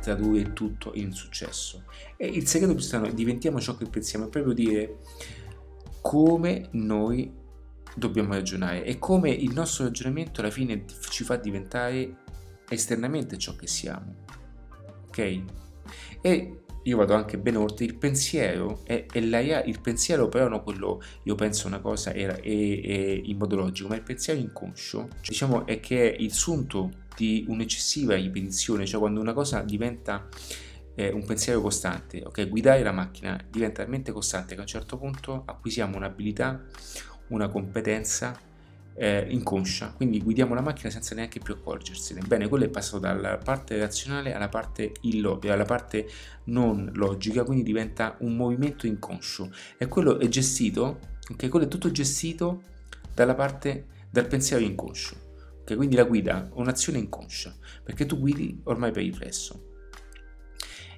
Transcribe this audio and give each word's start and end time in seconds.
tradurre 0.00 0.52
tutto 0.52 0.92
in 0.94 1.12
successo. 1.12 1.84
E 2.16 2.26
il 2.26 2.46
segreto 2.46 2.74
più 2.74 2.82
strano 2.82 3.06
è 3.06 3.12
diventiamo 3.12 3.60
ciò 3.60 3.76
che 3.76 3.86
pensiamo, 3.86 4.26
è 4.26 4.28
proprio 4.28 4.52
dire 4.52 4.98
come 6.00 6.68
noi 6.72 7.32
dobbiamo 7.94 8.32
ragionare 8.32 8.84
e 8.84 8.98
come 8.98 9.30
il 9.30 9.52
nostro 9.52 9.84
ragionamento 9.84 10.40
alla 10.40 10.50
fine 10.50 10.84
ci 11.08 11.24
fa 11.24 11.36
diventare 11.36 12.16
esternamente 12.68 13.38
ciò 13.38 13.54
che 13.54 13.66
siamo. 13.66 14.14
Ok? 15.08 15.42
E 16.20 16.62
io 16.84 16.96
vado 16.96 17.14
anche 17.14 17.38
ben 17.38 17.56
oltre, 17.56 17.84
il 17.84 17.94
pensiero 17.94 18.80
è, 18.84 19.06
è 19.10 19.20
la, 19.20 19.40
il 19.40 19.80
pensiero 19.80 20.28
però 20.28 20.48
non 20.48 20.62
quello 20.62 21.02
io 21.24 21.34
penso 21.34 21.66
una 21.66 21.80
cosa 21.80 22.12
e, 22.12 22.22
e, 22.42 22.80
e 22.84 23.22
in 23.24 23.36
modo 23.36 23.56
logico, 23.56 23.88
ma 23.88 23.96
il 23.96 24.02
pensiero 24.02 24.38
inconscio, 24.38 25.08
cioè, 25.08 25.28
diciamo 25.28 25.66
è 25.66 25.80
che 25.80 26.12
è 26.12 26.16
il 26.18 26.32
sunto 26.32 26.90
di 27.16 27.44
un'eccessiva 27.48 28.14
ripetizione, 28.14 28.86
cioè 28.86 29.00
quando 29.00 29.20
una 29.20 29.32
cosa 29.32 29.62
diventa 29.62 30.26
eh, 30.94 31.10
un 31.10 31.24
pensiero 31.24 31.60
costante, 31.60 32.22
ok? 32.24 32.48
Guidare 32.48 32.82
la 32.82 32.92
macchina 32.92 33.42
diventa 33.48 33.82
talmente 33.82 34.12
costante 34.12 34.54
che 34.54 34.60
a 34.60 34.62
un 34.62 34.68
certo 34.68 34.98
punto 34.98 35.42
acquisiamo 35.46 35.96
un'abilità, 35.96 36.64
una 37.28 37.48
competenza 37.48 38.38
eh, 38.94 39.26
inconscia, 39.28 39.92
quindi 39.92 40.20
guidiamo 40.22 40.54
la 40.54 40.60
macchina 40.60 40.90
senza 40.90 41.14
neanche 41.14 41.40
più 41.40 41.54
accorgersene. 41.54 42.20
Bene, 42.26 42.48
quello 42.48 42.64
è 42.64 42.68
passato 42.68 42.98
dalla 42.98 43.38
parte 43.38 43.78
razionale 43.78 44.34
alla 44.34 44.48
parte 44.48 44.92
illogica, 45.02 45.52
alla 45.52 45.64
parte 45.64 46.08
non 46.44 46.90
logica, 46.94 47.44
quindi 47.44 47.62
diventa 47.62 48.16
un 48.20 48.36
movimento 48.36 48.86
inconscio 48.86 49.50
e 49.78 49.86
quello 49.86 50.18
è 50.18 50.28
gestito, 50.28 50.98
ok? 51.30 51.48
Quello 51.48 51.66
è 51.66 51.68
tutto 51.68 51.90
gestito 51.90 52.62
dalla 53.14 53.34
parte 53.34 53.86
dal 54.10 54.26
pensiero 54.26 54.62
inconscio. 54.62 55.30
Ok, 55.62 55.76
quindi 55.76 55.94
la 55.94 56.04
guida 56.04 56.48
è 56.48 56.50
un'azione 56.54 56.98
inconscia, 56.98 57.56
perché 57.84 58.04
tu 58.04 58.18
guidi 58.18 58.60
ormai 58.64 58.90
per 58.90 59.02
riflesso. 59.02 59.70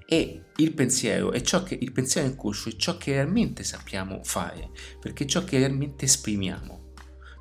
E 0.07 0.43
il 0.57 0.73
pensiero 0.73 1.33
è 1.33 1.41
ciò 1.41 1.63
che 1.63 1.79
il 1.81 1.93
pensiero 1.93 2.27
inconscio 2.27 2.71
è 2.71 2.73
ciò 2.77 2.97
che 2.97 3.13
realmente 3.13 3.63
sappiamo 3.63 4.21
fare, 4.23 4.71
perché 5.01 5.25
è 5.25 5.27
ciò 5.27 5.45
che 5.45 5.59
realmente 5.59 6.07
esprimiamo 6.07 6.84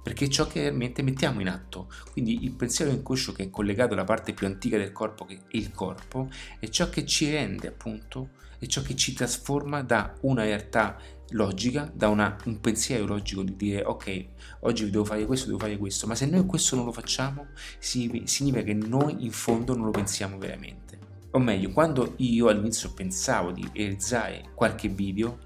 perché 0.03 0.25
è 0.25 0.27
ciò 0.27 0.45
che 0.45 0.61
realmente 0.61 1.01
mettiamo 1.01 1.39
in 1.39 1.47
atto. 1.47 1.89
Quindi 2.11 2.43
il 2.43 2.51
pensiero 2.51 2.91
inconscio 2.91 3.31
che 3.31 3.43
è 3.43 3.49
collegato 3.49 3.93
alla 3.93 4.03
parte 4.03 4.33
più 4.33 4.45
antica 4.45 4.77
del 4.77 4.91
corpo, 4.91 5.25
che 5.25 5.35
è 5.35 5.57
il 5.57 5.71
corpo, 5.71 6.29
è 6.59 6.67
ciò 6.67 6.89
che 6.89 7.05
ci 7.05 7.31
rende 7.31 7.69
appunto, 7.69 8.31
è 8.59 8.65
ciò 8.67 8.81
che 8.81 8.95
ci 8.95 9.13
trasforma 9.13 9.81
da 9.81 10.13
una 10.21 10.43
realtà 10.43 10.97
logica, 11.29 11.89
da 11.91 12.09
una, 12.09 12.37
un 12.45 12.59
pensiero 12.59 13.05
logico 13.05 13.41
di 13.43 13.55
dire 13.55 13.83
ok, 13.83 14.25
oggi 14.61 14.89
devo 14.89 15.05
fare 15.05 15.25
questo, 15.25 15.47
devo 15.47 15.59
fare 15.59 15.77
questo, 15.77 16.05
ma 16.05 16.15
se 16.15 16.25
noi 16.25 16.45
questo 16.45 16.75
non 16.75 16.85
lo 16.85 16.91
facciamo, 16.91 17.47
significa 17.79 18.61
che 18.61 18.73
noi 18.73 19.23
in 19.23 19.31
fondo 19.31 19.75
non 19.75 19.85
lo 19.85 19.91
pensiamo 19.91 20.37
veramente. 20.37 20.99
O 21.31 21.39
meglio, 21.39 21.71
quando 21.71 22.13
io 22.17 22.47
all'inizio 22.47 22.93
pensavo 22.93 23.51
di 23.51 23.67
realizzare 23.73 24.51
qualche 24.53 24.87
video, 24.87 25.39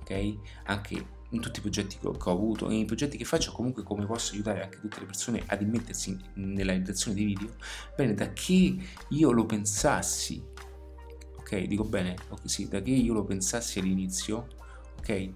ok, 0.00 0.34
anche 0.64 1.06
in 1.34 1.40
tutti 1.40 1.58
i 1.58 1.62
progetti 1.62 1.98
che 1.98 2.06
ho, 2.06 2.12
che 2.12 2.28
ho 2.28 2.32
avuto 2.32 2.68
e 2.68 2.74
nei 2.74 2.84
progetti 2.84 3.16
che 3.16 3.24
faccio 3.24 3.52
comunque 3.52 3.82
come 3.82 4.06
posso 4.06 4.34
aiutare 4.34 4.62
anche 4.62 4.80
tutte 4.80 5.00
le 5.00 5.06
persone 5.06 5.42
ad 5.46 5.60
immettersi 5.60 6.16
nella 6.34 6.72
realizzazione 6.72 7.16
dei 7.16 7.24
video 7.24 7.54
bene 7.96 8.14
da 8.14 8.32
che 8.32 8.76
io 9.08 9.30
lo 9.32 9.44
pensassi 9.46 10.42
ok? 11.36 11.62
Dico 11.62 11.84
bene 11.84 12.16
ok 12.28 12.40
sì 12.44 12.68
da 12.68 12.80
che 12.80 12.90
io 12.90 13.12
lo 13.12 13.24
pensassi 13.24 13.78
all'inizio 13.78 14.48
ok? 14.98 15.30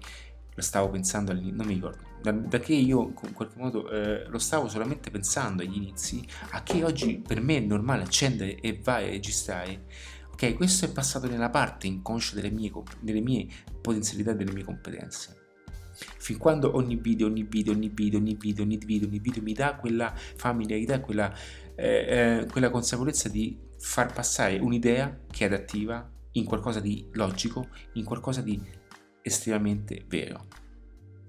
Lo 0.55 0.61
stavo 0.61 0.89
pensando 0.89 1.31
all'inizio 1.31 1.55
non 1.55 1.67
mi 1.67 1.73
ricordo. 1.75 2.07
Da, 2.21 2.31
da 2.31 2.59
che 2.59 2.73
io 2.73 3.13
in 3.25 3.33
qualche 3.33 3.57
modo 3.57 3.89
eh, 3.89 4.25
lo 4.27 4.39
stavo 4.39 4.67
solamente 4.67 5.09
pensando 5.09 5.63
agli 5.63 5.77
inizi 5.77 6.25
a 6.49 6.63
che 6.63 6.83
oggi 6.83 7.17
per 7.25 7.39
me 7.39 7.57
è 7.57 7.61
normale 7.61 8.03
accendere 8.03 8.59
e 8.59 8.77
vai 8.83 9.05
a 9.05 9.09
registrare 9.09 9.85
ok? 10.33 10.55
Questo 10.55 10.85
è 10.85 10.91
passato 10.91 11.27
nella 11.27 11.49
parte 11.49 11.87
inconscia 11.87 12.35
delle 12.35 12.49
mie, 12.49 12.71
delle 12.99 13.21
mie 13.21 13.47
potenzialità 13.81 14.33
delle 14.33 14.51
mie 14.51 14.65
competenze 14.65 15.38
fin 16.17 16.37
quando 16.37 16.75
ogni 16.75 16.95
video, 16.95 17.27
ogni 17.27 17.43
video, 17.43 17.73
ogni 17.73 17.89
video, 17.89 18.19
ogni 18.19 18.35
video, 18.35 18.63
ogni 18.63 18.77
video, 18.77 19.07
ogni 19.07 19.19
video 19.19 19.41
mi 19.41 19.53
dà 19.53 19.75
quella 19.75 20.13
familiarità, 20.15 20.99
quella, 20.99 21.33
eh, 21.75 22.41
eh, 22.41 22.47
quella 22.51 22.69
consapevolezza 22.69 23.29
di 23.29 23.57
far 23.77 24.13
passare 24.13 24.57
un'idea 24.57 25.21
che 25.29 25.45
è 25.45 25.47
adattiva 25.47 26.09
in 26.33 26.45
qualcosa 26.45 26.79
di 26.79 27.07
logico, 27.13 27.67
in 27.93 28.03
qualcosa 28.03 28.41
di 28.41 28.61
estremamente 29.21 30.05
vero. 30.07 30.45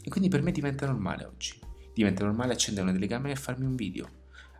E 0.03 0.09
quindi 0.09 0.28
per 0.28 0.42
me 0.42 0.53
diventa 0.53 0.86
normale 0.86 1.25
oggi. 1.25 1.59
Diventa 1.92 2.25
normale 2.25 2.53
accendere 2.53 2.86
una 2.86 2.94
telecamera 2.94 3.32
e 3.32 3.36
farmi 3.36 3.66
un 3.66 3.75
video. 3.75 4.09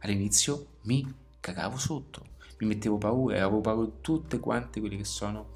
All'inizio 0.01 0.79
mi 0.83 1.07
cagavo 1.41 1.77
sotto, 1.79 2.27
mi 2.59 2.67
mettevo 2.67 2.99
paura, 2.99 3.37
avevo 3.37 3.61
paura 3.61 3.87
di 3.87 3.93
tutte 4.01 4.39
quante 4.41 4.81
quelle 4.81 4.97
che 4.97 5.05
sono 5.05 5.51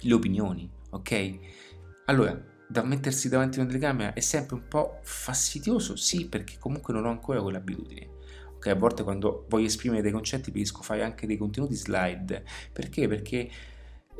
le 0.00 0.12
opinioni, 0.12 0.68
ok? 0.90 1.38
Allora, 2.06 2.51
da 2.72 2.82
mettersi 2.82 3.28
davanti 3.28 3.58
a 3.58 3.62
una 3.62 3.70
telecamera 3.70 4.14
è 4.14 4.20
sempre 4.20 4.56
un 4.56 4.66
po' 4.66 4.98
fastidioso, 5.02 5.94
sì, 5.94 6.26
perché 6.26 6.56
comunque 6.58 6.94
non 6.94 7.04
ho 7.04 7.10
ancora 7.10 7.42
quell'abitudine. 7.42 8.20
Ok, 8.56 8.68
a 8.68 8.74
volte 8.74 9.02
quando 9.02 9.44
voglio 9.48 9.66
esprimere 9.66 10.00
dei 10.02 10.10
concetti 10.10 10.44
preferisco 10.50 10.82
fare 10.82 11.02
anche 11.02 11.26
dei 11.26 11.36
contenuti 11.36 11.74
slide. 11.74 12.44
Perché? 12.72 13.08
Perché 13.08 13.50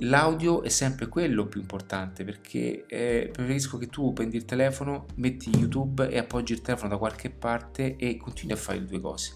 l'audio 0.01 0.63
è 0.63 0.69
sempre 0.69 1.09
quello 1.09 1.47
più 1.47 1.61
importante, 1.61 2.25
perché 2.25 2.85
eh, 2.87 3.31
preferisco 3.33 3.79
che 3.79 3.87
tu 3.87 4.13
prendi 4.13 4.37
il 4.37 4.45
telefono, 4.45 5.07
metti 5.15 5.49
YouTube 5.57 6.09
e 6.09 6.19
appoggi 6.19 6.53
il 6.53 6.61
telefono 6.61 6.91
da 6.91 6.99
qualche 6.99 7.31
parte 7.31 7.97
e 7.97 8.19
continui 8.19 8.53
a 8.53 8.57
fare 8.57 8.81
le 8.81 8.87
tue 8.87 9.01
cose. 9.01 9.35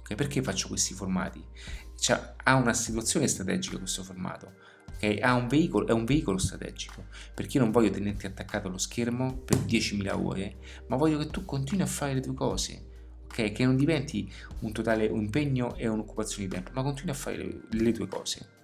Okay? 0.00 0.16
Perché 0.16 0.42
faccio 0.42 0.68
questi 0.68 0.92
formati? 0.92 1.42
Cioè, 1.96 2.34
ha 2.44 2.54
una 2.54 2.74
situazione 2.74 3.26
strategica 3.26 3.78
questo 3.78 4.02
formato 4.02 4.66
Okay? 4.98 5.20
Ha 5.20 5.34
un 5.34 5.46
veicolo, 5.46 5.86
è 5.86 5.92
un 5.92 6.04
veicolo 6.04 6.38
strategico, 6.38 7.06
perché 7.32 7.56
io 7.56 7.62
non 7.62 7.72
voglio 7.72 7.90
tenerti 7.90 8.26
attaccato 8.26 8.66
allo 8.66 8.78
schermo 8.78 9.36
per 9.36 9.58
10.000 9.58 10.20
ore, 10.20 10.56
ma 10.88 10.96
voglio 10.96 11.18
che 11.18 11.28
tu 11.28 11.44
continui 11.44 11.84
a 11.84 11.86
fare 11.86 12.14
le 12.14 12.20
tue 12.20 12.34
cose, 12.34 12.86
okay? 13.24 13.52
che 13.52 13.64
non 13.64 13.76
diventi 13.76 14.30
un 14.60 14.72
totale 14.72 15.06
impegno 15.06 15.76
e 15.76 15.86
un'occupazione 15.86 16.48
di 16.48 16.52
tempo, 16.52 16.72
ma 16.74 16.82
continui 16.82 17.12
a 17.12 17.14
fare 17.14 17.36
le, 17.36 17.60
le 17.70 17.92
tue 17.92 18.08
cose. 18.08 18.56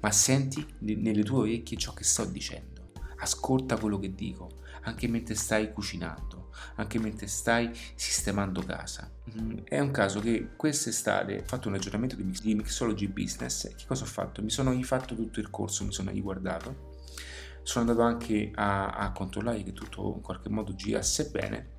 Ma 0.00 0.12
senti 0.12 0.64
nelle 0.78 1.24
tue 1.24 1.38
orecchie 1.38 1.76
ciò 1.76 1.92
che 1.92 2.04
sto 2.04 2.24
dicendo, 2.24 2.92
ascolta 3.16 3.76
quello 3.76 3.98
che 3.98 4.14
dico, 4.14 4.60
anche 4.82 5.08
mentre 5.08 5.34
stai 5.34 5.72
cucinando 5.72 6.41
anche 6.76 6.98
mentre 6.98 7.26
stai 7.26 7.70
sistemando 7.94 8.62
casa. 8.62 9.10
Mm, 9.38 9.58
è 9.64 9.78
un 9.78 9.90
caso 9.90 10.20
che 10.20 10.50
quest'estate 10.56 11.40
ho 11.40 11.46
fatto 11.46 11.68
un 11.68 11.74
aggiornamento 11.74 12.16
di, 12.16 12.30
di 12.30 12.54
Mixology 12.54 13.08
Business. 13.08 13.74
Che 13.74 13.84
cosa 13.86 14.04
ho 14.04 14.08
fatto? 14.08 14.42
Mi 14.42 14.50
sono 14.50 14.72
rifatto 14.72 15.14
tutto 15.14 15.40
il 15.40 15.50
corso, 15.50 15.84
mi 15.84 15.92
sono 15.92 16.10
riguardato. 16.10 16.90
Sono 17.62 17.88
andato 17.88 18.06
anche 18.06 18.50
a, 18.54 18.90
a 18.90 19.12
controllare 19.12 19.62
che 19.62 19.72
tutto 19.72 20.14
in 20.16 20.20
qualche 20.20 20.48
modo 20.48 20.74
girasse 20.74 21.30
bene 21.30 21.70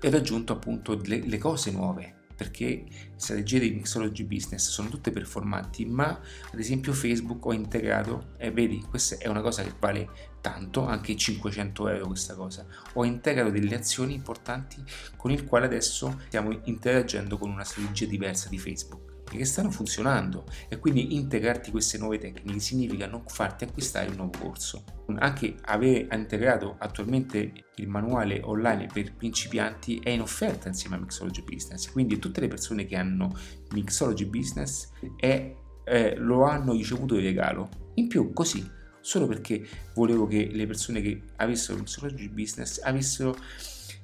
e 0.00 0.08
ho 0.08 0.16
aggiunto 0.16 0.52
appunto 0.52 1.00
le, 1.04 1.20
le 1.24 1.38
cose 1.38 1.70
nuove 1.70 2.21
perché 2.42 2.84
strategie 3.14 3.60
di 3.60 3.70
mixology 3.70 4.24
business 4.24 4.68
sono 4.68 4.88
tutte 4.88 5.12
performanti, 5.12 5.84
ma 5.84 6.08
ad 6.08 6.58
esempio 6.58 6.92
Facebook 6.92 7.44
ho 7.46 7.52
integrato, 7.52 8.32
e 8.36 8.50
vedi, 8.50 8.82
questa 8.88 9.16
è 9.18 9.28
una 9.28 9.40
cosa 9.40 9.62
che 9.62 9.72
vale 9.78 10.08
tanto, 10.40 10.84
anche 10.84 11.16
500 11.16 11.88
euro 11.88 12.06
questa 12.08 12.34
cosa, 12.34 12.66
ho 12.94 13.04
integrato 13.04 13.50
delle 13.50 13.76
azioni 13.76 14.14
importanti 14.14 14.82
con 15.16 15.30
il 15.30 15.44
quale 15.44 15.66
adesso 15.66 16.22
stiamo 16.26 16.58
interagendo 16.64 17.38
con 17.38 17.48
una 17.48 17.62
strategia 17.62 18.06
diversa 18.06 18.48
di 18.48 18.58
Facebook 18.58 19.11
che 19.36 19.44
stanno 19.44 19.70
funzionando 19.70 20.44
e 20.68 20.78
quindi 20.78 21.14
integrarti 21.14 21.70
queste 21.70 21.98
nuove 21.98 22.18
tecniche 22.18 22.60
significa 22.60 23.06
non 23.06 23.22
farti 23.26 23.64
acquistare 23.64 24.10
un 24.10 24.16
nuovo 24.16 24.38
corso. 24.38 24.84
Anche 25.18 25.56
aver 25.62 26.08
integrato 26.12 26.76
attualmente 26.78 27.52
il 27.76 27.88
manuale 27.88 28.40
online 28.42 28.88
per 28.92 29.14
principianti 29.14 30.00
è 30.02 30.10
in 30.10 30.20
offerta 30.20 30.68
insieme 30.68 30.96
a 30.96 30.98
Mixology 30.98 31.42
Business, 31.42 31.90
quindi 31.90 32.18
tutte 32.18 32.40
le 32.40 32.48
persone 32.48 32.86
che 32.86 32.96
hanno 32.96 33.36
Mixology 33.72 34.24
Business 34.26 34.90
è, 35.16 35.54
eh, 35.84 36.16
lo 36.16 36.44
hanno 36.44 36.72
ricevuto 36.72 37.16
in 37.16 37.22
regalo. 37.22 37.68
In 37.94 38.08
più 38.08 38.32
così, 38.32 38.66
solo 39.00 39.26
perché 39.26 39.66
volevo 39.94 40.26
che 40.26 40.48
le 40.50 40.66
persone 40.66 41.02
che 41.02 41.22
avessero 41.36 41.78
Mixology 41.78 42.28
Business 42.28 42.80
avessero 42.82 43.36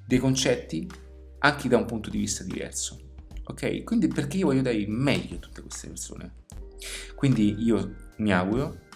dei 0.05 0.19
concetti 0.19 0.89
anche 1.41 1.69
da 1.69 1.77
un 1.77 1.87
punto 1.87 2.11
di 2.11 2.19
vista 2.19 2.43
diverso 2.43 3.08
ok? 3.49 3.83
Quindi 3.85 4.09
perché 4.09 4.37
io 4.37 4.47
voglio 4.47 4.63
dare 4.63 4.85
meglio 4.87 5.37
a 5.37 5.41
tutte 5.41 5.63
queste 5.63 5.89
persone. 5.89 6.45
Quindi 7.15 7.63
io 7.63 7.95
mi 8.19 8.33
auguro 8.33 8.87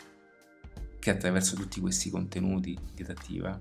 che 0.98 1.10
attraverso 1.10 1.56
tutti 1.56 1.80
questi 1.80 2.10
contenuti 2.10 2.78
di 2.94 3.02
adattiva 3.02 3.60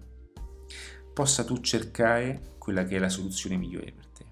possa 1.13 1.43
tu 1.43 1.57
cercare 1.57 2.55
quella 2.57 2.83
che 2.83 2.97
è 2.97 2.99
la 2.99 3.09
soluzione 3.09 3.57
migliore 3.57 3.91
per 3.91 4.07
te. 4.07 4.25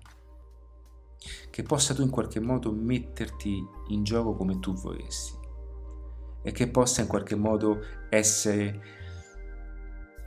Che 1.50 1.64
possa 1.64 1.94
tu 1.94 2.04
in 2.04 2.10
qualche 2.10 2.40
modo 2.40 2.72
metterti 2.72 3.66
in 3.88 4.04
gioco 4.04 4.36
come 4.36 4.60
tu 4.60 4.74
vorresti 4.74 5.38
e 6.42 6.52
che 6.52 6.70
possa 6.70 7.02
in 7.02 7.08
qualche 7.08 7.36
modo 7.36 7.82
essere 8.10 8.98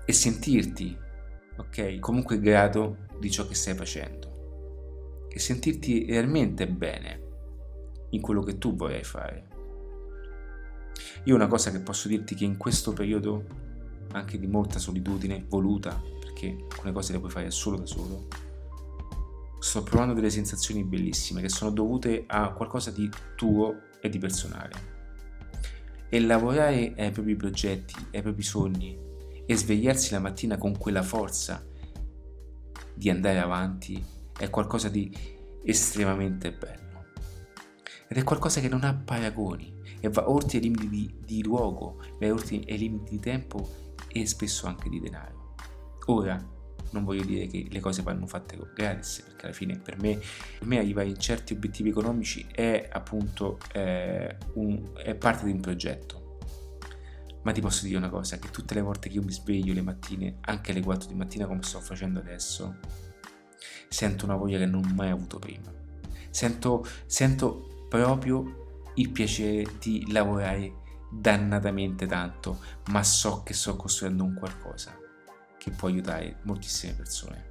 e 0.05 0.13
sentirti, 0.13 0.99
ok, 1.57 2.01
comunque 2.01 2.41
grato 2.41 3.07
di 3.19 3.31
ciò 3.31 3.47
che 3.47 3.55
stai 3.55 3.75
facendo 3.75 4.32
e 5.33 5.39
sentirti 5.39 6.05
realmente 6.05 6.69
bene 6.69 7.21
in 8.11 8.21
quello 8.21 8.43
che 8.43 8.59
tu 8.59 8.77
vorrai 8.77 9.05
fare. 9.05 9.49
Io 11.25 11.35
una 11.35 11.47
cosa 11.47 11.71
che 11.71 11.81
posso 11.81 12.09
dirti 12.09 12.35
che 12.35 12.45
in 12.45 12.57
questo 12.57 12.93
periodo, 12.93 13.45
anche 14.13 14.39
di 14.39 14.47
molta 14.47 14.79
solitudine, 14.79 15.45
voluta, 15.49 16.01
perché 16.21 16.67
alcune 16.69 16.93
cose 16.93 17.13
le 17.13 17.19
puoi 17.19 17.31
fare 17.31 17.51
solo 17.51 17.79
da 17.79 17.87
solo, 17.87 18.27
sto 19.59 19.83
provando 19.83 20.13
delle 20.13 20.31
sensazioni 20.31 20.85
bellissime 20.85 21.41
che 21.41 21.49
sono 21.49 21.71
dovute 21.71 22.25
a 22.27 22.53
qualcosa 22.53 22.91
di 22.91 23.09
tuo 23.37 23.77
e 24.01 24.09
di 24.11 24.19
personale. 24.19 24.91
E 26.09 26.21
lavorare 26.21 26.93
ai 26.97 27.11
propri 27.11 27.37
progetti, 27.37 27.95
ai 28.13 28.21
propri 28.21 28.43
sogni 28.43 28.99
e 29.47 29.57
svegliarsi 29.57 30.13
la 30.13 30.21
mattina 30.21 30.59
con 30.59 30.77
quella 30.77 31.03
forza 31.03 31.65
di 32.95 33.09
andare 33.09 33.39
avanti 33.39 34.21
è 34.39 34.51
qualcosa 34.51 34.89
di 34.89 35.15
estremamente 35.65 36.53
bello. 36.53 36.81
Ed 38.09 38.19
è 38.19 38.25
qualcosa 38.25 38.61
che 38.61 38.69
non 38.69 38.85
ha 38.85 38.95
paragoni 38.95 39.81
e 40.01 40.09
va 40.09 40.29
oltre 40.29 40.59
i 40.59 40.61
limiti 40.61 40.89
di, 40.89 41.15
di 41.25 41.43
luogo, 41.43 42.03
va 42.19 42.31
oltre 42.31 42.57
i 42.57 42.79
limiti 42.79 43.13
di 43.13 43.21
tempo 43.21 43.95
e 44.09 44.27
spesso 44.27 44.67
anche 44.67 44.89
di 44.89 45.01
denaro. 45.01 45.55
Ora, 46.07 46.61
non 46.93 47.05
voglio 47.05 47.25
dire 47.25 47.47
che 47.47 47.67
le 47.71 47.81
cose 47.81 48.03
vanno 48.03 48.27
fatte 48.27 48.59
gratis, 48.75 49.23
perché 49.27 49.47
alla 49.47 49.55
fine 49.55 49.79
per 49.79 49.99
me, 49.99 50.17
per 50.59 50.67
me 50.67 50.79
arrivare 50.79 51.09
in 51.09 51.19
certi 51.19 51.55
obiettivi 51.55 51.89
economici 51.89 52.47
è 52.51 52.89
appunto 52.93 53.59
eh, 53.73 54.37
un, 54.55 54.93
è 54.97 55.15
parte 55.15 55.47
di 55.47 55.53
un 55.53 55.61
progetto. 55.61 56.21
Ma 57.45 57.53
ti 57.53 57.61
posso 57.61 57.85
dire 57.85 57.97
una 57.97 58.09
cosa, 58.09 58.39
che 58.39 58.51
tutte 58.51 58.75
le 58.75 58.83
volte 58.83 59.09
che 59.09 59.17
io 59.17 59.23
mi 59.23 59.33
sveglio 59.33 59.73
le 59.73 59.83
mattine, 59.83 60.37
anche 60.43 60.71
alle 60.71 60.83
4 60.83 61.09
di 61.09 61.15
mattina 61.15 61.47
come 61.47 61.63
sto 61.63 61.81
facendo 61.81 62.21
adesso, 62.21 62.77
sento 63.93 64.25
una 64.25 64.37
voglia 64.37 64.59
che 64.59 64.67
non 64.67 64.85
ho 64.85 64.95
mai 64.95 65.11
avuto 65.11 65.39
prima. 65.39 65.71
Sento, 66.31 66.85
sento 67.07 67.87
proprio 67.89 68.91
il 68.95 69.11
piacere 69.11 69.67
di 69.79 70.11
lavorare 70.11 70.81
dannatamente 71.11 72.07
tanto, 72.07 72.59
ma 72.89 73.03
so 73.03 73.43
che 73.43 73.53
sto 73.53 73.77
costruendo 73.77 74.25
un 74.25 74.35
qualcosa 74.35 74.99
che 75.59 75.71
può 75.71 75.89
aiutare 75.89 76.39
moltissime 76.43 76.95
persone. 76.95 77.51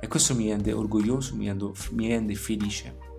E 0.00 0.06
questo 0.06 0.34
mi 0.34 0.50
rende 0.50 0.72
orgoglioso, 0.72 1.34
mi, 1.34 1.46
rendo, 1.46 1.74
mi 1.92 2.08
rende 2.08 2.34
felice 2.34 3.12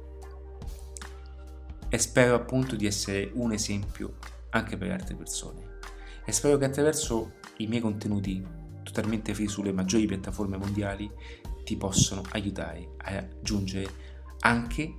e 1.89 1.97
spero 1.97 2.35
appunto 2.35 2.75
di 2.75 2.85
essere 2.85 3.31
un 3.33 3.51
esempio 3.51 4.17
anche 4.51 4.77
per 4.77 4.91
altre 4.91 5.15
persone. 5.15 5.73
E 6.23 6.31
spero 6.31 6.57
che 6.57 6.65
attraverso 6.65 7.33
i 7.57 7.67
miei 7.67 7.81
contenuti 7.81 8.45
totalmente 8.83 9.33
free 9.33 9.47
sulle 9.47 9.73
maggiori 9.73 10.05
piattaforme 10.05 10.57
mondiali 10.57 11.09
ti 11.65 11.75
possano 11.75 12.21
aiutare 12.31 12.91
a 12.99 13.15
raggiungere 13.15 14.13
anche 14.39 14.93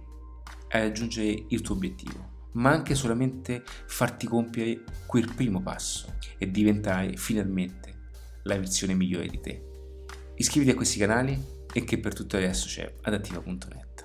a 0.68 0.80
raggiungere 0.80 1.46
il 1.48 1.60
tuo 1.62 1.76
obiettivo, 1.76 2.48
ma 2.52 2.70
anche 2.70 2.94
solamente 2.94 3.62
farti 3.86 4.26
compiere 4.26 4.82
quel 5.06 5.32
primo 5.32 5.62
passo 5.62 6.12
e 6.36 6.50
diventare 6.50 7.16
finalmente 7.16 8.08
la 8.42 8.58
versione 8.58 8.94
migliore 8.94 9.28
di 9.28 9.40
te. 9.40 9.62
Iscriviti 10.34 10.72
a 10.72 10.74
questi 10.74 10.98
canali 10.98 11.40
e 11.72 11.84
che 11.84 11.98
per 11.98 12.14
tutto 12.14 12.36
il 12.36 12.42
resto 12.42 12.66
c'è 12.66 12.94
adattiva.net. 13.02 13.95